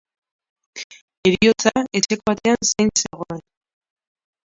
Heriotza 1.27 1.75
etxeko 2.01 2.35
atean 2.37 2.69
zain 2.73 2.93
zegoen. 3.07 3.49